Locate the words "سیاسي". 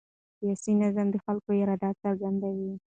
0.37-0.71